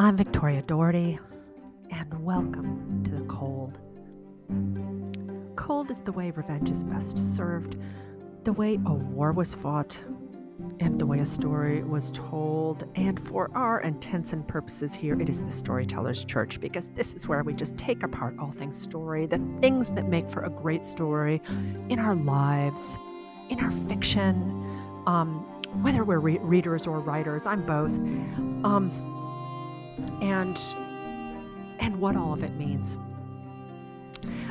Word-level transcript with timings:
I'm 0.00 0.16
Victoria 0.16 0.62
Dougherty, 0.62 1.18
and 1.90 2.24
welcome 2.24 3.02
to 3.04 3.10
The 3.10 3.24
Cold. 3.24 3.78
Cold 5.56 5.90
is 5.90 6.00
the 6.00 6.12
way 6.12 6.30
revenge 6.30 6.70
is 6.70 6.84
best 6.84 7.18
served, 7.36 7.76
the 8.44 8.54
way 8.54 8.78
a 8.86 8.94
war 8.94 9.32
was 9.32 9.52
fought, 9.52 10.02
and 10.80 10.98
the 10.98 11.04
way 11.04 11.18
a 11.18 11.26
story 11.26 11.82
was 11.82 12.12
told. 12.12 12.88
And 12.94 13.20
for 13.20 13.50
our 13.54 13.82
intents 13.82 14.32
and 14.32 14.48
purposes 14.48 14.94
here, 14.94 15.20
it 15.20 15.28
is 15.28 15.42
the 15.42 15.52
Storyteller's 15.52 16.24
Church 16.24 16.60
because 16.60 16.88
this 16.94 17.12
is 17.12 17.28
where 17.28 17.42
we 17.42 17.52
just 17.52 17.76
take 17.76 18.02
apart 18.02 18.36
all 18.40 18.52
things 18.52 18.80
story, 18.80 19.26
the 19.26 19.36
things 19.60 19.90
that 19.90 20.08
make 20.08 20.30
for 20.30 20.44
a 20.44 20.48
great 20.48 20.82
story 20.82 21.42
in 21.90 21.98
our 21.98 22.14
lives, 22.14 22.96
in 23.50 23.60
our 23.60 23.70
fiction, 23.70 24.32
um, 25.06 25.40
whether 25.82 26.04
we're 26.04 26.20
re- 26.20 26.38
readers 26.38 26.86
or 26.86 27.00
writers. 27.00 27.44
I'm 27.44 27.66
both. 27.66 27.92
Um, 28.64 29.10
and 30.20 30.58
and 31.78 31.98
what 31.98 32.16
all 32.16 32.32
of 32.32 32.42
it 32.42 32.54
means. 32.56 32.98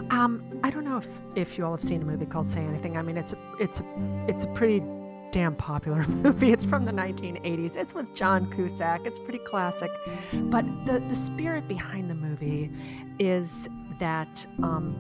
Um, 0.09 0.44
I 0.63 0.71
don't 0.71 0.84
know 0.84 0.98
if, 0.98 1.07
if 1.35 1.57
you 1.57 1.66
all 1.66 1.71
have 1.71 1.84
seen 1.84 2.02
a 2.02 2.05
movie 2.05 2.26
called 2.26 2.48
Say 2.48 2.62
Anything. 2.62 2.98
I 2.98 3.03
mean, 3.03 3.17
it's 3.17 3.34
a, 3.34 3.38
it's 3.59 3.80
a, 3.81 3.85
it's 4.27 4.43
a 4.45 4.48
pretty 4.48 4.84
damn 5.31 5.55
popular 5.55 6.04
movie. 6.07 6.52
It's 6.52 6.66
from 6.66 6.85
the 6.85 6.91
1980s. 6.91 7.77
It's 7.77 7.93
with 7.93 8.13
John 8.16 8.52
Cusack. 8.52 9.02
It's 9.05 9.20
pretty 9.20 9.40
classic, 9.40 9.91
but 10.34 10.66
the 10.85 10.99
the 11.07 11.16
spirit 11.16 11.68
behind 11.68 12.09
the 12.09 12.16
movie 12.16 12.71
is 13.20 13.68
that 13.99 14.45
um, 14.63 14.95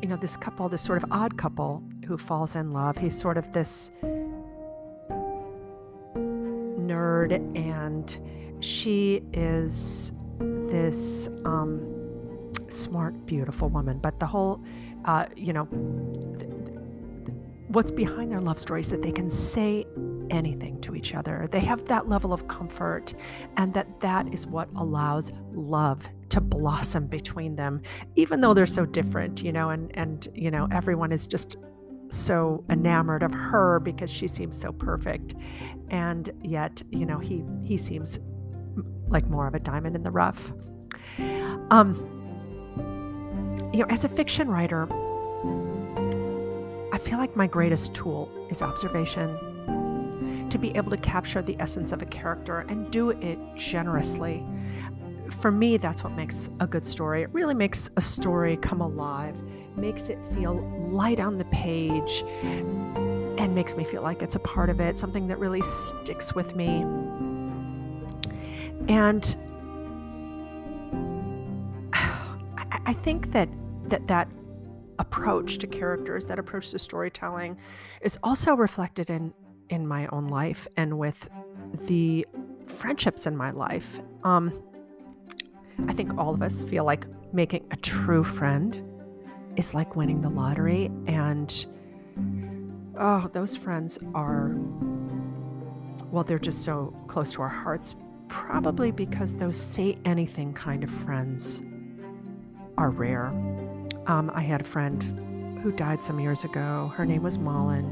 you 0.00 0.08
know 0.08 0.16
this 0.16 0.36
couple, 0.36 0.68
this 0.68 0.82
sort 0.82 1.02
of 1.02 1.10
odd 1.10 1.36
couple 1.36 1.82
who 2.06 2.16
falls 2.16 2.56
in 2.56 2.72
love. 2.72 2.96
He's 2.96 3.18
sort 3.18 3.36
of 3.36 3.52
this 3.52 3.90
nerd 6.16 7.32
and 7.56 8.18
she 8.62 9.22
is 9.32 10.12
this 10.38 11.28
um, 11.44 11.80
smart, 12.68 13.26
beautiful 13.26 13.68
woman. 13.68 13.98
But 13.98 14.18
the 14.20 14.26
whole, 14.26 14.62
uh, 15.04 15.26
you 15.36 15.52
know, 15.52 15.66
th- 16.38 16.50
th- 17.26 17.38
what's 17.68 17.90
behind 17.90 18.30
their 18.30 18.40
love 18.40 18.58
story 18.58 18.80
is 18.80 18.88
that 18.88 19.02
they 19.02 19.12
can 19.12 19.30
say 19.30 19.86
anything 20.30 20.80
to 20.82 20.94
each 20.94 21.14
other. 21.14 21.48
They 21.50 21.60
have 21.60 21.84
that 21.86 22.08
level 22.08 22.32
of 22.32 22.48
comfort, 22.48 23.14
and 23.56 23.74
that 23.74 24.00
that 24.00 24.32
is 24.32 24.46
what 24.46 24.68
allows 24.76 25.32
love 25.52 26.08
to 26.30 26.40
blossom 26.40 27.06
between 27.06 27.56
them, 27.56 27.82
even 28.16 28.40
though 28.40 28.54
they're 28.54 28.66
so 28.66 28.86
different, 28.86 29.42
you 29.42 29.52
know. 29.52 29.70
And 29.70 29.90
and 29.96 30.28
you 30.34 30.50
know, 30.50 30.68
everyone 30.70 31.12
is 31.12 31.26
just 31.26 31.56
so 32.10 32.62
enamored 32.68 33.22
of 33.22 33.32
her 33.32 33.80
because 33.80 34.10
she 34.10 34.28
seems 34.28 34.60
so 34.60 34.70
perfect 34.70 35.34
and 35.88 36.30
yet 36.42 36.82
you 36.90 37.06
know 37.06 37.18
he 37.18 37.42
he 37.64 37.78
seems 37.78 38.18
like 39.12 39.26
more 39.28 39.46
of 39.46 39.54
a 39.54 39.60
diamond 39.60 39.94
in 39.96 40.02
the 40.02 40.10
rough. 40.10 40.52
Um, 41.70 42.08
you 43.72 43.80
know, 43.80 43.86
as 43.88 44.04
a 44.04 44.08
fiction 44.08 44.48
writer, 44.48 44.86
I 46.92 46.98
feel 46.98 47.18
like 47.18 47.36
my 47.36 47.46
greatest 47.46 47.94
tool 47.94 48.30
is 48.50 48.62
observation. 48.62 49.38
To 50.50 50.58
be 50.58 50.76
able 50.76 50.90
to 50.90 50.98
capture 50.98 51.40
the 51.40 51.56
essence 51.58 51.92
of 51.92 52.02
a 52.02 52.06
character 52.06 52.66
and 52.68 52.90
do 52.90 53.10
it 53.10 53.38
generously. 53.56 54.44
For 55.40 55.50
me, 55.50 55.78
that's 55.78 56.04
what 56.04 56.12
makes 56.12 56.50
a 56.60 56.66
good 56.66 56.86
story. 56.86 57.22
It 57.22 57.30
really 57.32 57.54
makes 57.54 57.88
a 57.96 58.02
story 58.02 58.58
come 58.58 58.82
alive, 58.82 59.34
makes 59.76 60.08
it 60.10 60.18
feel 60.34 60.60
light 60.78 61.20
on 61.20 61.38
the 61.38 61.46
page, 61.46 62.22
and 62.42 63.54
makes 63.54 63.74
me 63.74 63.84
feel 63.84 64.02
like 64.02 64.20
it's 64.20 64.34
a 64.34 64.40
part 64.40 64.68
of 64.68 64.78
it, 64.78 64.98
something 64.98 65.26
that 65.28 65.38
really 65.38 65.62
sticks 65.62 66.34
with 66.34 66.54
me. 66.54 66.84
And 68.88 69.24
I 72.86 72.92
think 72.92 73.32
that 73.32 73.48
that 73.88 74.06
that 74.08 74.28
approach 74.98 75.58
to 75.58 75.66
characters, 75.66 76.24
that 76.26 76.38
approach 76.38 76.70
to 76.70 76.78
storytelling, 76.78 77.56
is 78.00 78.18
also 78.22 78.54
reflected 78.54 79.10
in 79.10 79.32
in 79.68 79.86
my 79.86 80.06
own 80.08 80.28
life 80.28 80.68
and 80.76 80.98
with 80.98 81.28
the 81.86 82.26
friendships 82.66 83.26
in 83.26 83.36
my 83.36 83.50
life. 83.50 84.00
Um, 84.24 84.52
I 85.88 85.92
think 85.94 86.18
all 86.18 86.34
of 86.34 86.42
us 86.42 86.64
feel 86.64 86.84
like 86.84 87.06
making 87.32 87.66
a 87.70 87.76
true 87.76 88.24
friend 88.24 88.82
is 89.56 89.74
like 89.74 89.96
winning 89.96 90.20
the 90.20 90.28
lottery, 90.28 90.90
and 91.06 91.66
oh, 92.98 93.28
those 93.32 93.56
friends 93.56 93.98
are 94.14 94.54
well, 96.10 96.24
they're 96.24 96.38
just 96.38 96.62
so 96.62 96.94
close 97.08 97.32
to 97.32 97.42
our 97.42 97.48
hearts 97.48 97.94
Probably 98.32 98.90
because 98.90 99.36
those 99.36 99.56
say 99.56 99.98
anything 100.06 100.54
kind 100.54 100.82
of 100.82 100.88
friends 100.88 101.62
are 102.78 102.88
rare. 102.88 103.26
Um, 104.06 104.32
I 104.34 104.40
had 104.40 104.62
a 104.62 104.64
friend 104.64 105.60
who 105.62 105.70
died 105.70 106.02
some 106.02 106.18
years 106.18 106.42
ago. 106.42 106.90
Her 106.96 107.04
name 107.04 107.22
was 107.22 107.38
Malin. 107.38 107.84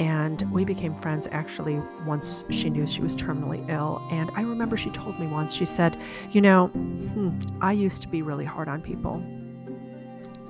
And 0.00 0.42
we 0.50 0.64
became 0.64 0.96
friends 0.96 1.28
actually 1.30 1.80
once 2.04 2.42
she 2.50 2.68
knew 2.68 2.84
she 2.84 3.00
was 3.00 3.14
terminally 3.14 3.64
ill. 3.70 4.04
And 4.10 4.28
I 4.34 4.40
remember 4.40 4.76
she 4.76 4.90
told 4.90 5.20
me 5.20 5.28
once, 5.28 5.54
she 5.54 5.64
said, 5.64 6.02
You 6.32 6.40
know, 6.40 6.66
hmm, 6.66 7.38
I 7.60 7.70
used 7.70 8.02
to 8.02 8.08
be 8.08 8.22
really 8.22 8.44
hard 8.44 8.66
on 8.66 8.82
people. 8.82 9.22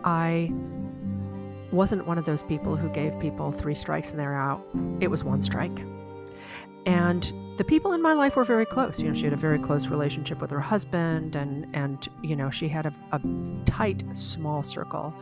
I 0.02 0.50
wasn't 1.72 2.06
one 2.06 2.16
of 2.16 2.24
those 2.24 2.42
people 2.42 2.74
who 2.74 2.88
gave 2.88 3.18
people 3.20 3.52
three 3.52 3.74
strikes 3.74 4.12
and 4.12 4.18
they're 4.18 4.34
out. 4.34 4.64
It 5.00 5.08
was 5.08 5.24
one 5.24 5.42
strike. 5.42 5.84
And 6.86 7.30
the 7.56 7.64
people 7.64 7.92
in 7.92 8.02
my 8.02 8.12
life 8.12 8.36
were 8.36 8.44
very 8.44 8.66
close. 8.66 8.98
You 9.00 9.08
know, 9.08 9.14
she 9.14 9.24
had 9.24 9.32
a 9.32 9.36
very 9.36 9.58
close 9.58 9.86
relationship 9.86 10.40
with 10.40 10.50
her 10.50 10.60
husband, 10.60 11.36
and 11.36 11.66
and 11.74 12.08
you 12.22 12.36
know, 12.36 12.50
she 12.50 12.68
had 12.68 12.86
a, 12.86 12.94
a 13.12 13.20
tight, 13.64 14.04
small 14.12 14.62
circle. 14.62 15.14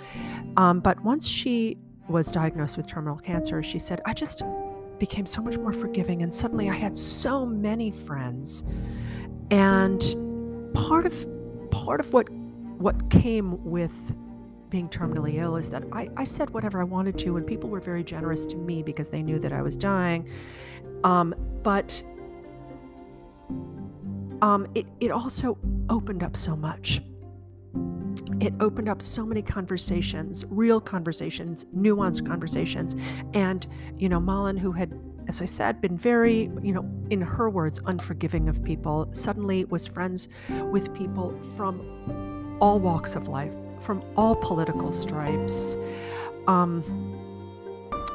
Um, 0.56 0.80
but 0.80 1.02
once 1.04 1.26
she 1.26 1.76
was 2.08 2.30
diagnosed 2.30 2.76
with 2.76 2.86
terminal 2.86 3.16
cancer, 3.16 3.62
she 3.62 3.78
said, 3.78 4.00
"I 4.06 4.14
just 4.14 4.42
became 4.98 5.26
so 5.26 5.42
much 5.42 5.58
more 5.58 5.72
forgiving, 5.72 6.22
and 6.22 6.34
suddenly 6.34 6.70
I 6.70 6.74
had 6.74 6.96
so 6.96 7.44
many 7.44 7.90
friends." 7.90 8.64
And 9.50 10.02
part 10.74 11.06
of 11.06 11.26
part 11.70 12.00
of 12.00 12.12
what 12.12 12.30
what 12.30 13.10
came 13.10 13.62
with 13.64 13.92
being 14.70 14.88
terminally 14.88 15.34
ill 15.34 15.56
is 15.56 15.68
that 15.68 15.84
I, 15.92 16.08
I 16.16 16.24
said 16.24 16.48
whatever 16.50 16.80
I 16.80 16.84
wanted 16.84 17.18
to, 17.18 17.36
and 17.36 17.46
people 17.46 17.68
were 17.68 17.80
very 17.80 18.02
generous 18.02 18.46
to 18.46 18.56
me 18.56 18.82
because 18.82 19.10
they 19.10 19.22
knew 19.22 19.38
that 19.38 19.52
I 19.52 19.60
was 19.60 19.76
dying. 19.76 20.26
Um, 21.04 21.34
but 21.62 22.02
um, 24.42 24.66
it, 24.74 24.86
it 25.00 25.10
also 25.10 25.56
opened 25.88 26.22
up 26.22 26.36
so 26.36 26.54
much. 26.54 27.00
It 28.40 28.52
opened 28.60 28.88
up 28.88 29.00
so 29.00 29.24
many 29.24 29.40
conversations, 29.40 30.44
real 30.50 30.80
conversations, 30.80 31.64
nuanced 31.74 32.26
conversations. 32.26 32.96
And, 33.34 33.66
you 33.98 34.08
know, 34.08 34.20
Malin, 34.20 34.56
who 34.56 34.72
had, 34.72 34.92
as 35.28 35.40
I 35.40 35.44
said, 35.44 35.80
been 35.80 35.96
very, 35.96 36.50
you 36.60 36.72
know, 36.72 36.84
in 37.10 37.20
her 37.20 37.48
words, 37.48 37.80
unforgiving 37.86 38.48
of 38.48 38.62
people, 38.64 39.08
suddenly 39.12 39.64
was 39.66 39.86
friends 39.86 40.28
with 40.70 40.92
people 40.92 41.40
from 41.56 42.58
all 42.60 42.80
walks 42.80 43.14
of 43.14 43.28
life, 43.28 43.52
from 43.80 44.02
all 44.16 44.34
political 44.34 44.92
stripes. 44.92 45.76
Um, 46.48 47.11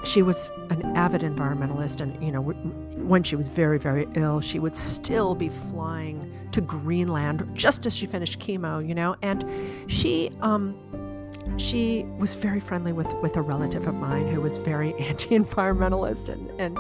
she 0.08 0.22
was 0.22 0.50
an 0.70 0.96
avid 0.96 1.22
environmentalist 1.22 2.00
and 2.00 2.24
you 2.24 2.32
know 2.32 2.42
when 2.42 3.24
she 3.24 3.36
was 3.36 3.48
very 3.48 3.78
very 3.78 4.08
ill 4.16 4.40
she 4.40 4.58
would 4.58 4.76
still 4.76 5.36
be 5.36 5.50
flying 5.50 6.32
to 6.52 6.62
greenland 6.62 7.48
just 7.54 7.86
as 7.86 7.96
she 7.96 8.06
finished 8.06 8.40
chemo 8.40 8.86
you 8.88 8.96
know 8.96 9.16
and 9.22 9.46
she 9.92 10.32
um 10.42 10.76
she 11.58 12.04
was 12.18 12.36
very 12.36 12.60
friendly 12.60 12.94
with 12.94 13.12
with 13.16 13.36
a 13.36 13.42
relative 13.42 13.88
of 13.88 13.96
mine 13.96 14.28
who 14.28 14.42
was 14.42 14.58
very 14.58 14.94
anti-environmentalist 15.00 16.30
and 16.30 16.50
and 16.60 16.78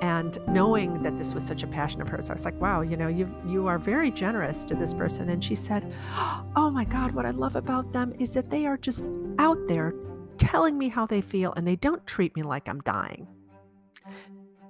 and 0.00 0.38
knowing 0.48 1.00
that 1.02 1.16
this 1.16 1.32
was 1.32 1.44
such 1.44 1.62
a 1.62 1.66
passion 1.66 2.00
of 2.00 2.08
hers 2.08 2.28
i 2.28 2.32
was 2.32 2.44
like 2.44 2.58
wow 2.60 2.80
you 2.80 2.96
know 2.96 3.08
you 3.08 3.32
you 3.46 3.66
are 3.66 3.78
very 3.78 4.10
generous 4.10 4.64
to 4.64 4.74
this 4.74 4.92
person. 4.92 5.28
And 5.28 5.42
she 5.42 5.54
said 5.54 5.92
oh 6.56 6.70
my 6.70 6.84
god 6.84 7.12
what 7.12 7.26
i 7.26 7.30
love 7.30 7.56
about 7.56 7.92
them 7.92 8.12
is 8.18 8.34
that 8.34 8.50
they 8.50 8.66
are 8.66 8.76
just 8.76 9.04
out 9.38 9.58
there 9.68 9.94
telling 10.42 10.76
me 10.76 10.88
how 10.88 11.06
they 11.06 11.20
feel 11.20 11.52
and 11.56 11.64
they 11.66 11.76
don't 11.76 12.04
treat 12.04 12.34
me 12.34 12.42
like 12.42 12.68
I'm 12.68 12.80
dying. 12.80 13.28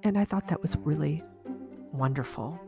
And 0.03 0.17
I 0.19 0.23
thought 0.23 0.47
that 0.49 0.61
was 0.61 0.77
really 0.77 1.23
wonderful. 1.91 2.59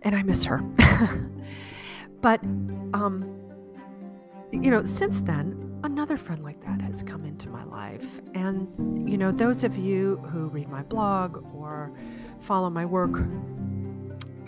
And 0.00 0.16
I 0.16 0.22
miss 0.22 0.44
her. 0.46 0.58
but, 2.22 2.42
um, 2.94 3.38
you 4.52 4.70
know, 4.70 4.84
since 4.84 5.20
then, 5.20 5.80
another 5.84 6.16
friend 6.16 6.42
like 6.42 6.64
that 6.64 6.80
has 6.80 7.02
come 7.02 7.26
into 7.26 7.50
my 7.50 7.64
life. 7.64 8.22
And, 8.34 8.66
you 9.08 9.18
know, 9.18 9.30
those 9.30 9.64
of 9.64 9.76
you 9.76 10.16
who 10.30 10.48
read 10.48 10.70
my 10.70 10.82
blog 10.82 11.44
or 11.54 11.92
follow 12.40 12.70
my 12.70 12.86
work 12.86 13.16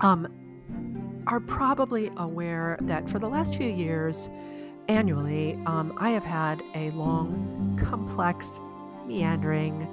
um, 0.01 0.27
are 1.27 1.41
probably 1.41 2.11
aware 2.17 2.79
that 2.83 3.09
for 3.11 3.19
the 3.19 3.29
last 3.29 3.55
few 3.55 3.69
years, 3.69 4.31
annually, 4.89 5.59
um, 5.67 5.95
I 5.99 6.11
have 6.11 6.25
had 6.25 6.63
a 6.75 6.91
long, 6.91 7.79
complex, 7.83 8.61
meandering, 9.07 9.89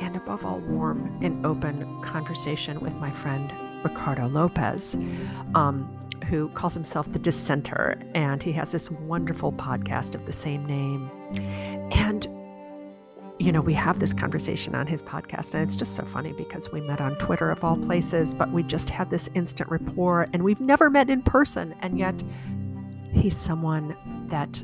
and 0.00 0.16
above 0.16 0.44
all, 0.44 0.60
warm 0.60 1.18
and 1.22 1.44
open 1.46 2.02
conversation 2.02 2.80
with 2.80 2.94
my 2.96 3.10
friend 3.10 3.52
Ricardo 3.84 4.28
Lopes, 4.28 4.96
um, 5.54 5.98
who 6.28 6.48
calls 6.50 6.74
himself 6.74 7.10
the 7.12 7.18
Dissenter, 7.18 8.00
and 8.14 8.42
he 8.42 8.52
has 8.52 8.72
this 8.72 8.90
wonderful 8.90 9.52
podcast 9.52 10.14
of 10.14 10.26
the 10.26 10.32
same 10.32 10.64
name. 10.64 11.10
And 11.92 12.26
you 13.38 13.50
know, 13.50 13.60
we 13.60 13.74
have 13.74 13.98
this 13.98 14.12
conversation 14.12 14.74
on 14.76 14.86
his 14.86 15.02
podcast, 15.02 15.52
and 15.52 15.62
it's 15.64 15.74
just 15.74 15.96
so 15.96 16.04
funny 16.04 16.32
because 16.32 16.70
we 16.70 16.80
met 16.80 17.00
on 17.00 17.16
Twitter 17.16 17.50
of 17.50 17.64
all 17.64 17.76
places, 17.76 18.34
but 18.34 18.52
we 18.52 18.62
just 18.62 18.88
had 18.88 19.10
this 19.10 19.28
instant 19.34 19.68
rapport, 19.68 20.28
and 20.32 20.44
we've 20.44 20.60
never 20.60 20.88
met 20.90 21.10
in 21.10 21.22
person, 21.22 21.74
and 21.80 21.98
yet 21.98 22.22
he's 23.12 23.36
someone 23.36 23.96
that 24.28 24.62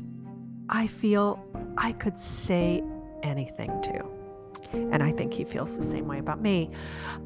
I 0.69 0.87
feel 0.87 1.43
I 1.77 1.93
could 1.93 2.17
say 2.17 2.83
anything 3.23 3.81
to. 3.83 4.05
And 4.73 5.01
I 5.01 5.11
think 5.11 5.33
he 5.33 5.43
feels 5.43 5.75
the 5.75 5.83
same 5.83 6.07
way 6.07 6.19
about 6.19 6.41
me. 6.41 6.69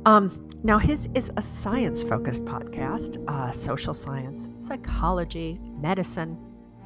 Um, 0.06 0.50
now, 0.64 0.78
his 0.78 1.10
is 1.14 1.30
a 1.36 1.42
science 1.42 2.04
focused 2.04 2.46
podcast 2.46 3.22
uh, 3.28 3.52
social 3.52 3.94
science, 3.94 4.48
psychology, 4.60 5.60
medicine, 5.82 6.38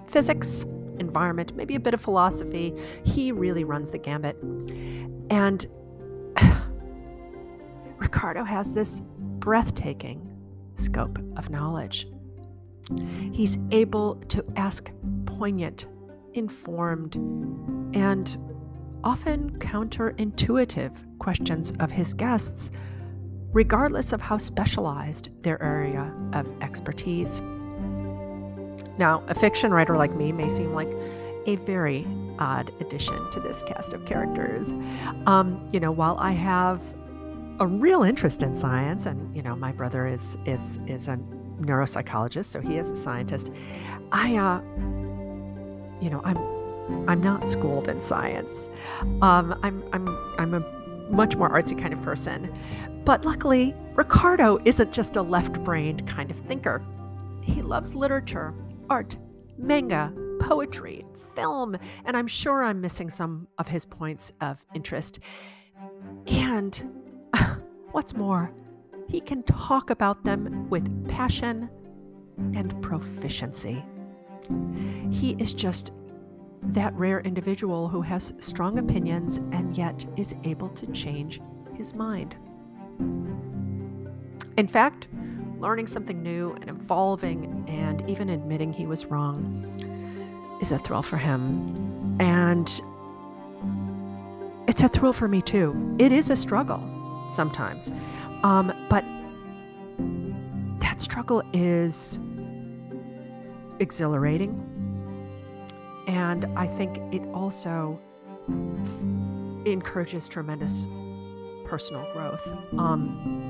physics, 0.07 0.65
environment, 0.99 1.55
maybe 1.55 1.75
a 1.75 1.79
bit 1.79 1.93
of 1.93 2.01
philosophy. 2.01 2.73
He 3.03 3.31
really 3.31 3.63
runs 3.63 3.91
the 3.91 3.99
gambit. 3.99 4.35
And 5.29 5.67
Ricardo 7.97 8.43
has 8.43 8.71
this 8.71 9.01
breathtaking 9.39 10.33
scope 10.75 11.19
of 11.35 11.49
knowledge. 11.49 12.07
He's 13.31 13.57
able 13.71 14.15
to 14.29 14.43
ask 14.55 14.91
poignant, 15.25 15.85
informed, 16.33 17.15
and 17.95 18.37
often 19.03 19.51
counterintuitive 19.59 20.91
questions 21.19 21.71
of 21.79 21.91
his 21.91 22.13
guests, 22.13 22.71
regardless 23.53 24.13
of 24.13 24.21
how 24.21 24.37
specialized 24.37 25.29
their 25.43 25.61
area 25.61 26.13
of 26.33 26.53
expertise. 26.61 27.41
Now, 28.97 29.23
a 29.27 29.35
fiction 29.35 29.71
writer 29.71 29.95
like 29.95 30.15
me 30.15 30.31
may 30.31 30.49
seem 30.49 30.73
like 30.73 30.91
a 31.45 31.55
very 31.57 32.05
odd 32.39 32.71
addition 32.81 33.29
to 33.31 33.39
this 33.39 33.63
cast 33.63 33.93
of 33.93 34.05
characters. 34.05 34.73
Um, 35.25 35.67
you 35.71 35.79
know, 35.79 35.91
while 35.91 36.17
I 36.19 36.31
have 36.31 36.81
a 37.59 37.67
real 37.67 38.03
interest 38.03 38.43
in 38.43 38.53
science, 38.55 39.05
and 39.05 39.35
you 39.35 39.41
know, 39.41 39.55
my 39.55 39.71
brother 39.71 40.07
is 40.07 40.37
is 40.45 40.79
is 40.87 41.07
a 41.07 41.17
neuropsychologist, 41.59 42.45
so 42.45 42.61
he 42.61 42.77
is 42.77 42.89
a 42.89 42.95
scientist. 42.95 43.51
I, 44.11 44.37
uh, 44.37 44.61
you 46.01 46.09
know, 46.09 46.21
I'm 46.23 46.37
I'm 47.07 47.21
not 47.21 47.49
schooled 47.49 47.87
in 47.89 47.99
science. 48.01 48.69
Um, 49.21 49.59
I'm 49.63 49.83
I'm 49.93 50.07
I'm 50.37 50.53
a 50.53 50.59
much 51.09 51.35
more 51.35 51.49
artsy 51.49 51.79
kind 51.79 51.93
of 51.93 52.01
person. 52.01 52.53
But 53.05 53.25
luckily, 53.25 53.73
Ricardo 53.95 54.59
isn't 54.65 54.91
just 54.91 55.15
a 55.15 55.21
left-brained 55.21 56.05
kind 56.07 56.29
of 56.29 56.37
thinker. 56.39 56.83
He 57.41 57.61
loves 57.61 57.95
literature 57.95 58.53
art, 58.89 59.17
manga, 59.57 60.13
poetry, 60.39 61.05
film, 61.35 61.77
and 62.05 62.17
I'm 62.17 62.27
sure 62.27 62.63
I'm 62.63 62.81
missing 62.81 63.09
some 63.09 63.47
of 63.57 63.67
his 63.67 63.85
points 63.85 64.33
of 64.41 64.63
interest. 64.73 65.19
And 66.25 66.81
what's 67.91 68.15
more, 68.15 68.51
he 69.07 69.21
can 69.21 69.43
talk 69.43 69.89
about 69.89 70.23
them 70.23 70.69
with 70.69 71.07
passion 71.07 71.69
and 72.53 72.79
proficiency. 72.81 73.83
He 75.09 75.35
is 75.39 75.53
just 75.53 75.91
that 76.61 76.93
rare 76.93 77.21
individual 77.21 77.87
who 77.87 78.01
has 78.01 78.33
strong 78.39 78.79
opinions 78.79 79.37
and 79.51 79.77
yet 79.77 80.05
is 80.17 80.35
able 80.43 80.69
to 80.69 80.85
change 80.87 81.39
his 81.75 81.93
mind. 81.93 82.35
In 84.57 84.67
fact, 84.67 85.07
learning 85.59 85.87
something 85.87 86.21
new 86.21 86.53
and 86.61 86.69
evolving 86.69 87.65
and 87.67 88.07
even 88.09 88.29
admitting 88.29 88.73
he 88.73 88.85
was 88.85 89.05
wrong 89.05 89.63
is 90.61 90.71
a 90.71 90.79
thrill 90.79 91.03
for 91.03 91.17
him. 91.17 92.17
And 92.19 92.67
it's 94.67 94.81
a 94.81 94.89
thrill 94.89 95.13
for 95.13 95.27
me 95.27 95.41
too. 95.41 95.95
It 95.99 96.11
is 96.11 96.29
a 96.29 96.35
struggle 96.35 96.96
sometimes. 97.29 97.91
Um, 98.43 98.73
but 98.89 99.03
that 100.79 101.01
struggle 101.01 101.41
is 101.53 102.19
exhilarating. 103.79 104.63
And 106.07 106.45
I 106.55 106.67
think 106.67 106.99
it 107.13 107.27
also 107.33 107.99
encourages 109.65 110.27
tremendous 110.27 110.87
personal 111.65 112.07
growth. 112.13 112.47
Um, 112.77 113.47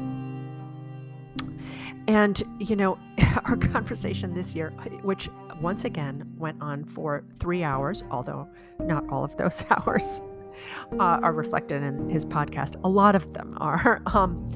and, 2.07 2.41
you 2.59 2.75
know, 2.75 2.97
our 3.45 3.57
conversation 3.57 4.33
this 4.33 4.56
year, 4.56 4.71
which 5.03 5.29
once 5.62 5.85
again 5.85 6.24
went 6.38 6.62
on 6.62 6.83
for 6.83 7.24
three 7.39 7.63
hours, 7.63 8.03
although 8.09 8.47
not 8.79 9.07
all 9.09 9.24
of 9.24 9.38
those 9.38 9.63
hours 9.69 10.21
uh, 11.00 11.19
are 11.21 11.33
reflected 11.33 11.83
in 11.83 12.09
his 12.09 12.25
podcast, 12.25 12.75
a 12.83 12.89
lot 12.89 13.15
of 13.15 13.33
them 13.33 13.57
are. 13.59 14.01
Um, 14.18 14.50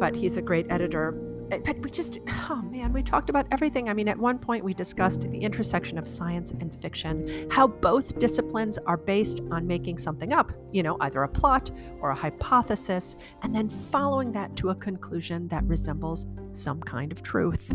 but 0.00 0.14
he's 0.14 0.36
a 0.36 0.42
great 0.42 0.66
editor 0.70 1.14
Eh, 1.50 1.58
but 1.64 1.78
we 1.78 1.90
just, 1.90 2.18
oh 2.50 2.62
man, 2.70 2.92
we 2.92 3.02
talked 3.02 3.30
about 3.30 3.46
everything. 3.50 3.88
I 3.88 3.94
mean, 3.94 4.08
at 4.08 4.18
one 4.18 4.38
point 4.38 4.64
we 4.64 4.74
discussed 4.74 5.22
the 5.22 5.38
intersection 5.38 5.98
of 5.98 6.08
science 6.08 6.52
and 6.52 6.74
fiction, 6.82 7.48
how 7.50 7.66
both 7.66 8.18
disciplines 8.18 8.78
are 8.86 8.96
based 8.96 9.42
on 9.50 9.66
making 9.66 9.98
something 9.98 10.32
up, 10.32 10.52
you 10.72 10.82
know, 10.82 10.96
either 11.00 11.22
a 11.22 11.28
plot 11.28 11.70
or 12.00 12.10
a 12.10 12.14
hypothesis, 12.14 13.16
and 13.42 13.54
then 13.54 13.68
following 13.68 14.32
that 14.32 14.56
to 14.56 14.70
a 14.70 14.74
conclusion 14.74 15.48
that 15.48 15.64
resembles 15.64 16.26
some 16.52 16.80
kind 16.80 17.12
of 17.12 17.22
truth. 17.22 17.74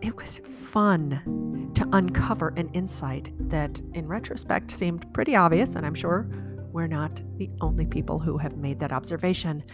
It 0.00 0.16
was 0.16 0.40
fun 0.72 1.70
to 1.74 1.88
uncover 1.92 2.54
an 2.56 2.70
insight 2.72 3.32
that, 3.50 3.80
in 3.94 4.06
retrospect, 4.06 4.70
seemed 4.70 5.12
pretty 5.12 5.34
obvious, 5.34 5.74
and 5.74 5.84
I'm 5.84 5.94
sure 5.94 6.28
we're 6.72 6.86
not 6.86 7.20
the 7.36 7.50
only 7.60 7.86
people 7.86 8.18
who 8.18 8.38
have 8.38 8.56
made 8.56 8.78
that 8.80 8.92
observation. 8.92 9.64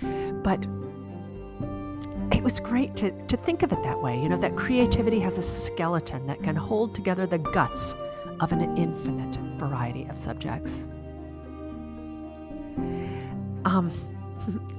But 0.42 0.66
it 2.32 2.42
was 2.42 2.58
great 2.60 2.96
to, 2.96 3.10
to 3.26 3.36
think 3.36 3.62
of 3.62 3.72
it 3.72 3.82
that 3.82 4.00
way. 4.00 4.20
You 4.20 4.28
know, 4.28 4.38
that 4.38 4.56
creativity 4.56 5.20
has 5.20 5.36
a 5.36 5.42
skeleton 5.42 6.26
that 6.26 6.42
can 6.42 6.56
hold 6.56 6.94
together 6.94 7.26
the 7.26 7.38
guts 7.38 7.94
of 8.40 8.52
an 8.52 8.76
infinite 8.76 9.38
variety 9.58 10.06
of 10.08 10.16
subjects. 10.16 10.88
Um, 13.66 13.90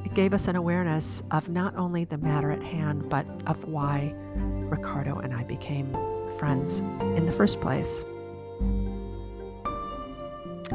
it 0.03 0.13
gave 0.13 0.33
us 0.33 0.47
an 0.47 0.55
awareness 0.55 1.23
of 1.31 1.49
not 1.49 1.75
only 1.75 2.05
the 2.05 2.17
matter 2.17 2.51
at 2.51 2.61
hand, 2.61 3.09
but 3.09 3.25
of 3.47 3.63
why 3.65 4.13
Ricardo 4.35 5.19
and 5.19 5.33
I 5.33 5.43
became 5.43 5.91
friends 6.37 6.79
in 6.79 7.25
the 7.25 7.31
first 7.31 7.61
place. 7.61 8.03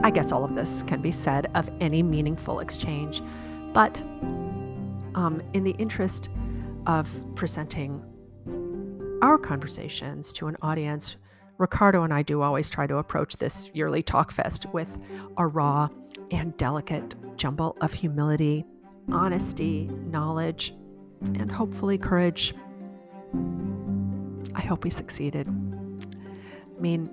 I 0.02 0.10
guess 0.10 0.32
all 0.32 0.44
of 0.44 0.54
this 0.54 0.82
can 0.84 1.02
be 1.02 1.12
said 1.12 1.50
of 1.54 1.68
any 1.80 2.02
meaningful 2.02 2.60
exchange, 2.60 3.22
but 3.72 3.98
um, 5.14 5.42
in 5.52 5.64
the 5.64 5.72
interest 5.72 6.28
of 6.86 7.10
presenting 7.34 8.02
our 9.22 9.36
conversations 9.36 10.32
to 10.34 10.46
an 10.46 10.56
audience, 10.62 11.16
Ricardo 11.60 12.04
and 12.04 12.14
I 12.14 12.22
do 12.22 12.40
always 12.40 12.70
try 12.70 12.86
to 12.86 12.96
approach 12.96 13.36
this 13.36 13.68
yearly 13.74 14.02
talk 14.02 14.32
fest 14.32 14.64
with 14.72 14.98
a 15.36 15.46
raw 15.46 15.90
and 16.30 16.56
delicate 16.56 17.14
jumble 17.36 17.76
of 17.82 17.92
humility, 17.92 18.64
honesty, 19.12 19.90
knowledge, 20.06 20.74
and 21.34 21.52
hopefully 21.52 21.98
courage. 21.98 22.54
I 24.54 24.62
hope 24.62 24.84
we 24.84 24.90
succeeded. 24.90 25.46
I 25.48 26.80
mean, 26.80 27.10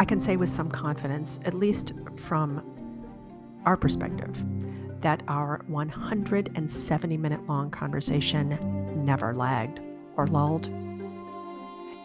I 0.00 0.06
can 0.06 0.22
say 0.22 0.38
with 0.38 0.48
some 0.48 0.70
confidence, 0.70 1.38
at 1.44 1.52
least 1.52 1.92
from 2.16 2.64
our 3.66 3.76
perspective, 3.76 4.42
that 5.02 5.22
our 5.28 5.60
170 5.66 7.16
minute 7.18 7.46
long 7.46 7.70
conversation 7.70 9.04
never 9.04 9.34
lagged 9.34 9.80
or 10.16 10.26
lulled. 10.28 10.70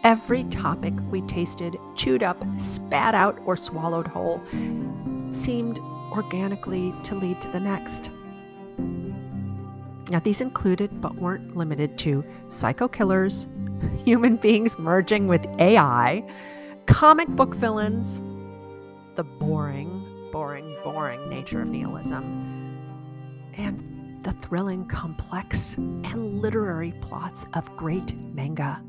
Every 0.06 0.44
topic 0.44 0.94
we 1.10 1.20
tasted, 1.22 1.76
chewed 1.96 2.22
up, 2.22 2.44
spat 2.58 3.16
out, 3.16 3.40
or 3.44 3.56
swallowed 3.56 4.06
whole 4.06 4.40
seemed 5.32 5.80
organically 6.12 6.94
to 7.02 7.16
lead 7.16 7.40
to 7.40 7.48
the 7.48 7.58
next. 7.58 8.12
Now, 10.12 10.20
these 10.20 10.40
included 10.40 11.00
but 11.00 11.16
weren't 11.16 11.56
limited 11.56 11.98
to 11.98 12.24
psycho 12.50 12.86
killers, 12.86 13.48
human 14.04 14.36
beings 14.36 14.78
merging 14.78 15.26
with 15.26 15.44
AI, 15.58 16.22
comic 16.86 17.26
book 17.30 17.56
villains, 17.56 18.20
the 19.16 19.24
boring, 19.24 20.30
boring, 20.30 20.76
boring 20.84 21.28
nature 21.28 21.62
of 21.62 21.66
nihilism, 21.66 22.22
and 23.54 24.22
the 24.22 24.30
thrilling, 24.34 24.86
complex, 24.86 25.74
and 25.74 26.40
literary 26.40 26.92
plots 27.00 27.44
of 27.54 27.76
great 27.76 28.16
manga. 28.32 28.80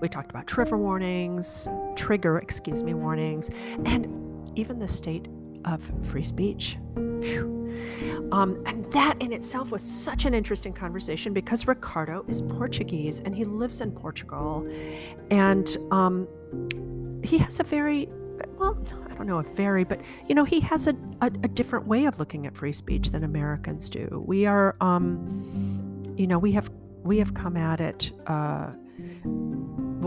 We 0.00 0.08
talked 0.08 0.30
about 0.30 0.46
trigger 0.46 0.76
warnings, 0.76 1.68
trigger, 1.94 2.38
excuse 2.38 2.82
me, 2.82 2.94
warnings, 2.94 3.50
and 3.84 4.06
even 4.58 4.78
the 4.78 4.88
state 4.88 5.28
of 5.64 5.82
free 6.02 6.22
speech. 6.22 6.78
Um, 8.32 8.62
and 8.66 8.90
that 8.92 9.20
in 9.20 9.32
itself 9.32 9.70
was 9.70 9.82
such 9.82 10.24
an 10.24 10.34
interesting 10.34 10.72
conversation 10.72 11.32
because 11.32 11.66
Ricardo 11.66 12.24
is 12.28 12.42
Portuguese 12.42 13.20
and 13.20 13.34
he 13.34 13.44
lives 13.44 13.80
in 13.80 13.92
Portugal. 13.92 14.66
And 15.30 15.76
um, 15.90 16.26
he 17.22 17.38
has 17.38 17.60
a 17.60 17.64
very, 17.64 18.08
well, 18.58 18.78
I 19.08 19.14
don't 19.14 19.26
know 19.26 19.38
a 19.38 19.42
very, 19.42 19.84
but 19.84 20.00
you 20.26 20.34
know, 20.34 20.44
he 20.44 20.60
has 20.60 20.86
a, 20.86 20.94
a, 21.20 21.26
a 21.26 21.48
different 21.48 21.86
way 21.86 22.06
of 22.06 22.18
looking 22.18 22.46
at 22.46 22.56
free 22.56 22.72
speech 22.72 23.10
than 23.10 23.24
Americans 23.24 23.88
do. 23.88 24.24
We 24.26 24.46
are, 24.46 24.76
um, 24.80 26.02
you 26.16 26.26
know, 26.26 26.38
we 26.38 26.52
have 26.52 26.70
we 27.02 27.18
have 27.18 27.34
come 27.34 27.56
at 27.56 27.80
it. 27.80 28.10
Uh, 28.26 28.70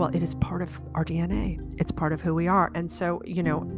well, 0.00 0.08
it 0.14 0.22
is 0.22 0.34
part 0.36 0.62
of 0.62 0.80
our 0.94 1.04
DNA. 1.04 1.60
It's 1.78 1.92
part 1.92 2.14
of 2.14 2.22
who 2.22 2.34
we 2.34 2.48
are, 2.48 2.70
and 2.74 2.90
so 2.90 3.20
you 3.26 3.42
know, 3.42 3.70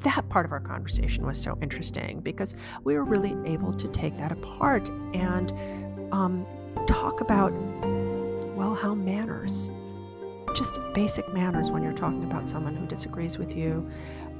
that 0.00 0.26
part 0.30 0.46
of 0.46 0.52
our 0.52 0.60
conversation 0.60 1.26
was 1.26 1.38
so 1.38 1.58
interesting 1.60 2.20
because 2.20 2.54
we 2.84 2.94
were 2.94 3.04
really 3.04 3.36
able 3.44 3.74
to 3.74 3.86
take 3.88 4.16
that 4.16 4.32
apart 4.32 4.88
and 5.12 5.52
um, 6.10 6.46
talk 6.86 7.20
about, 7.20 7.52
well, 8.56 8.74
how 8.74 8.94
manners, 8.94 9.70
just 10.54 10.74
basic 10.94 11.30
manners 11.34 11.70
when 11.70 11.82
you're 11.82 11.92
talking 11.92 12.24
about 12.24 12.48
someone 12.48 12.74
who 12.74 12.86
disagrees 12.86 13.36
with 13.36 13.54
you, 13.54 13.86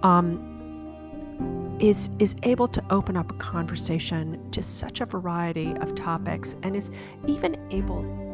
um, 0.02 1.76
is 1.78 2.08
is 2.18 2.34
able 2.42 2.68
to 2.68 2.82
open 2.88 3.18
up 3.18 3.30
a 3.30 3.34
conversation 3.34 4.50
to 4.50 4.62
such 4.62 5.02
a 5.02 5.04
variety 5.04 5.74
of 5.82 5.94
topics 5.94 6.56
and 6.62 6.74
is 6.74 6.90
even 7.26 7.54
able 7.70 8.25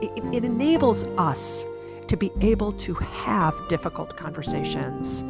it, 0.00 0.34
it, 0.34 0.44
enables 0.44 1.04
us 1.18 1.66
to 2.06 2.16
be 2.16 2.30
able 2.40 2.72
to 2.72 2.94
have 2.94 3.54
difficult 3.68 4.16
conversations. 4.16 5.24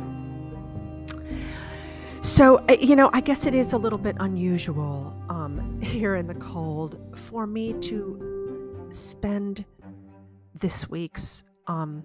So, 2.22 2.58
uh, 2.68 2.76
you 2.80 2.96
know, 2.96 3.10
I 3.12 3.20
guess 3.20 3.46
it 3.46 3.54
is 3.54 3.72
a 3.72 3.78
little 3.78 3.98
bit 3.98 4.16
unusual 4.20 5.14
um, 5.28 5.80
here 5.82 6.16
in 6.16 6.26
the 6.26 6.34
cold 6.34 6.98
for 7.14 7.46
me 7.46 7.72
to 7.80 8.86
spend 8.90 9.64
this 10.58 10.88
week's 10.88 11.44
um, 11.66 12.02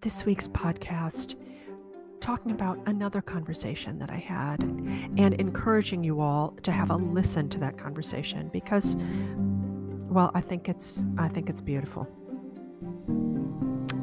this 0.00 0.24
week's 0.24 0.48
podcast 0.48 1.36
talking 2.20 2.52
about 2.52 2.78
another 2.86 3.20
conversation 3.20 3.98
that 3.98 4.10
I 4.10 4.16
had 4.16 4.62
and 4.62 5.34
encouraging 5.34 6.04
you 6.04 6.20
all 6.20 6.56
to 6.62 6.72
have 6.72 6.90
a 6.90 6.96
listen 6.96 7.48
to 7.50 7.60
that 7.60 7.76
conversation 7.76 8.48
because 8.52 8.96
well 10.10 10.30
I 10.34 10.40
think 10.40 10.68
it's 10.68 11.04
I 11.18 11.28
think 11.28 11.48
it's 11.48 11.60
beautiful 11.60 12.06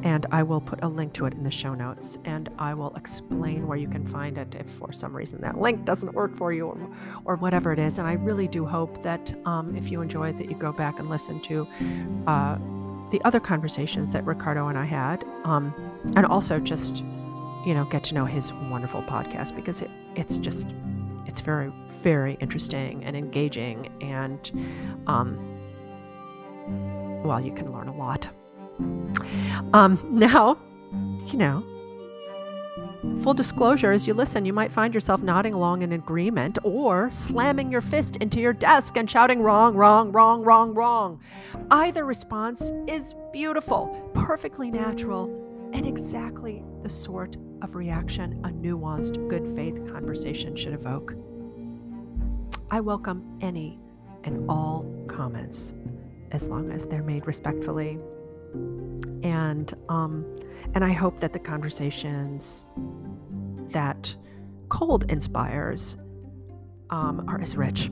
and 0.04 0.26
I 0.32 0.42
will 0.44 0.62
put 0.62 0.84
a 0.84 0.88
link 0.88 1.14
to 1.14 1.26
it 1.26 1.34
in 1.34 1.44
the 1.44 1.52
show 1.52 1.74
notes 1.74 2.18
and 2.26 2.50
I 2.58 2.74
will 2.74 2.96
explain 2.96 3.68
where 3.68 3.78
you 3.78 3.90
can 3.90 4.06
find 4.06 4.38
it 4.38 4.56
if 4.56 4.70
for 4.70 4.94
some 4.94 5.16
reason 5.16 5.42
that 5.42 5.60
link 5.60 5.86
doesn't 5.86 6.14
work 6.14 6.36
for 6.36 6.54
you 6.54 6.68
or, 6.68 6.90
or 7.26 7.36
whatever 7.36 7.74
it 7.74 7.80
is. 7.80 7.98
And 8.00 8.08
I 8.08 8.14
really 8.14 8.48
do 8.48 8.66
hope 8.66 9.04
that 9.04 9.36
um, 9.46 9.76
if 9.76 9.92
you 9.92 10.02
enjoy 10.02 10.30
it, 10.30 10.38
that 10.38 10.50
you 10.50 10.56
go 10.56 10.72
back 10.72 11.00
and 11.00 11.10
listen 11.10 11.42
to 11.44 11.68
uh, 12.28 12.58
the 13.12 13.22
other 13.26 13.40
conversations 13.40 14.10
that 14.12 14.26
Ricardo 14.26 14.68
and 14.68 14.78
I 14.78 14.86
had, 14.86 15.24
um, 15.44 15.74
and 16.16 16.26
also 16.26 16.60
just 16.60 17.04
you 17.66 17.74
know 17.74 17.86
get 17.86 18.04
to 18.06 18.14
know 18.14 18.26
his 18.26 18.54
wonderful 18.70 19.02
podcast 19.04 19.56
because 19.56 19.82
it, 19.82 19.90
it's 20.16 20.38
just 20.38 20.68
it's 21.26 21.42
very 21.42 21.72
very 22.02 22.38
interesting 22.40 23.04
and 23.04 23.16
engaging 23.16 23.90
and 24.02 24.52
um, 25.08 25.57
well 27.24 27.40
you 27.40 27.54
can 27.54 27.72
learn 27.72 27.88
a 27.88 27.96
lot 27.96 28.30
um, 29.74 30.00
now, 30.10 30.58
you 31.28 31.38
know, 31.38 31.64
full 33.22 33.34
disclosure 33.34 33.92
as 33.92 34.08
you 34.08 34.14
listen, 34.14 34.46
you 34.46 34.54
might 34.54 34.72
find 34.72 34.94
yourself 34.94 35.22
nodding 35.22 35.54
along 35.54 35.82
in 35.82 35.94
agreement 35.94 36.58
or 36.64 37.12
slamming 37.12 37.72
your 37.72 37.82
fist 37.82 38.18
into 38.18 38.40
your 38.40 38.54
desk 38.54 38.98
and 38.98 39.10
shouting, 39.10 39.42
wrong, 39.42 39.76
wrong, 39.76 40.12
wrong, 40.12 40.44
wrong, 40.44 40.74
wrong. 40.74 41.20
Either 41.72 42.06
response 42.06 42.72
is 42.88 43.14
beautiful, 43.34 44.10
perfectly 44.14 44.72
natural, 44.72 45.70
and 45.74 45.86
exactly 45.86 46.64
the 46.84 46.90
sort 46.90 47.36
of 47.62 47.76
reaction 47.76 48.40
a 48.46 48.50
nuanced, 48.50 49.28
good 49.28 49.48
faith 49.56 49.92
conversation 49.92 50.56
should 50.56 50.74
evoke. 50.74 51.14
I 52.70 52.80
welcome 52.80 53.38
any 53.42 53.80
and 54.24 54.50
all 54.50 54.86
comments 55.08 55.74
as 56.32 56.48
long 56.48 56.72
as 56.72 56.86
they're 56.86 57.04
made 57.04 57.26
respectfully 57.28 58.00
and 59.24 59.74
um, 59.90 60.26
and 60.74 60.84
I 60.84 60.92
hope 60.92 61.20
that 61.20 61.34
the 61.34 61.40
conversations 61.40 62.66
that 63.72 64.14
cold 64.70 65.10
inspires 65.10 65.98
um, 66.90 67.28
are 67.28 67.42
as 67.42 67.56
rich 67.56 67.92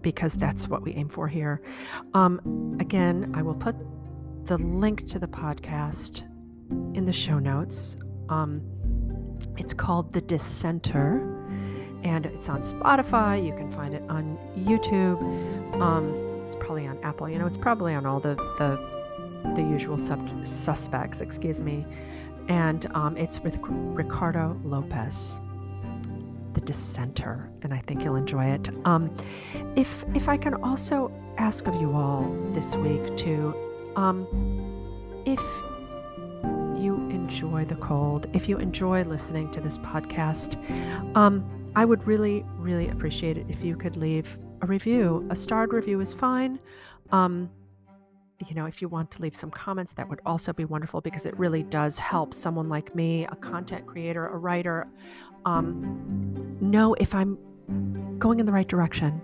because 0.00 0.34
that's 0.34 0.68
what 0.68 0.82
we 0.82 0.92
aim 0.94 1.08
for 1.08 1.28
here. 1.28 1.62
Um, 2.14 2.76
again, 2.80 3.32
I 3.34 3.42
will 3.42 3.54
put 3.54 3.76
the 4.46 4.58
link 4.58 5.08
to 5.10 5.18
the 5.18 5.26
podcast 5.26 6.22
in 6.96 7.04
the 7.04 7.12
show 7.12 7.38
notes. 7.38 7.96
Um, 8.28 8.62
it's 9.56 9.74
called 9.74 10.12
The 10.12 10.20
Dissenter, 10.20 11.20
and 12.02 12.26
it's 12.26 12.48
on 12.48 12.62
Spotify. 12.62 13.44
You 13.44 13.52
can 13.54 13.70
find 13.72 13.94
it 13.94 14.02
on 14.08 14.38
YouTube. 14.56 15.20
Um, 15.80 16.35
probably 16.76 16.98
on 16.98 17.04
Apple. 17.04 17.28
You 17.28 17.38
know, 17.38 17.46
it's 17.46 17.56
probably 17.56 17.94
on 17.94 18.04
all 18.04 18.20
the 18.20 18.34
the 18.58 18.78
the 19.54 19.62
usual 19.62 19.96
sub- 19.96 20.46
suspects, 20.46 21.20
excuse 21.20 21.62
me. 21.62 21.86
And 22.48 22.86
um, 22.94 23.16
it's 23.16 23.40
with 23.40 23.58
Ricardo 23.62 24.60
Lopes, 24.62 25.40
the 26.52 26.60
dissenter, 26.60 27.48
and 27.62 27.72
I 27.72 27.78
think 27.86 28.04
you'll 28.04 28.16
enjoy 28.16 28.46
it. 28.46 28.68
Um, 28.84 29.14
if 29.74 30.04
if 30.14 30.28
I 30.28 30.36
can 30.36 30.54
also 30.54 31.10
ask 31.38 31.66
of 31.66 31.74
you 31.80 31.92
all 31.92 32.24
this 32.52 32.74
week 32.76 33.16
to, 33.18 33.54
um, 33.96 34.26
if 35.24 35.40
you 36.78 36.96
enjoy 37.10 37.64
the 37.64 37.76
cold, 37.76 38.26
if 38.34 38.48
you 38.48 38.58
enjoy 38.58 39.02
listening 39.04 39.50
to 39.52 39.60
this 39.60 39.78
podcast, 39.78 40.56
um, 41.16 41.44
I 41.74 41.84
would 41.84 42.06
really, 42.06 42.44
really 42.58 42.88
appreciate 42.88 43.38
it 43.38 43.46
if 43.48 43.62
you 43.62 43.76
could 43.76 43.96
leave 43.96 44.38
a 44.62 44.66
review. 44.66 45.26
A 45.30 45.36
starred 45.36 45.72
review 45.72 46.00
is 46.00 46.12
fine. 46.12 46.58
Um, 47.10 47.50
you 48.46 48.54
know, 48.54 48.66
if 48.66 48.82
you 48.82 48.88
want 48.88 49.10
to 49.12 49.22
leave 49.22 49.34
some 49.34 49.50
comments, 49.50 49.92
that 49.94 50.08
would 50.08 50.20
also 50.26 50.52
be 50.52 50.64
wonderful 50.64 51.00
because 51.00 51.24
it 51.24 51.36
really 51.38 51.62
does 51.62 51.98
help 51.98 52.34
someone 52.34 52.68
like 52.68 52.94
me, 52.94 53.24
a 53.26 53.36
content 53.36 53.86
creator, 53.86 54.26
a 54.26 54.36
writer, 54.36 54.86
um, 55.46 56.56
know 56.60 56.94
if 56.94 57.14
I'm 57.14 57.38
going 58.18 58.40
in 58.40 58.46
the 58.46 58.52
right 58.52 58.66
direction, 58.66 59.20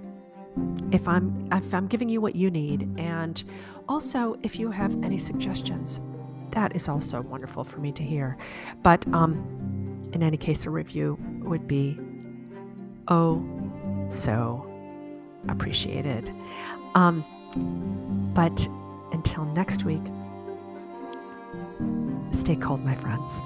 if 0.92 1.06
I'm 1.06 1.48
if 1.52 1.74
I'm 1.74 1.88
giving 1.88 2.08
you 2.08 2.20
what 2.20 2.36
you 2.36 2.50
need, 2.50 2.88
and 2.98 3.42
also 3.88 4.38
if 4.42 4.58
you 4.58 4.70
have 4.70 4.92
any 5.02 5.18
suggestions, 5.18 6.00
that 6.52 6.74
is 6.74 6.88
also 6.88 7.20
wonderful 7.22 7.64
for 7.64 7.78
me 7.80 7.92
to 7.92 8.02
hear. 8.02 8.36
But 8.82 9.06
um, 9.12 10.00
in 10.12 10.22
any 10.22 10.36
case, 10.36 10.64
a 10.64 10.70
review 10.70 11.18
would 11.42 11.66
be 11.66 11.98
oh 13.08 13.44
so 14.08 14.71
appreciated. 15.48 16.32
Um, 16.94 17.24
but 18.34 18.68
until 19.12 19.44
next 19.44 19.84
week, 19.84 20.02
stay 22.32 22.56
cold, 22.56 22.84
my 22.84 22.94
friends. 22.94 23.40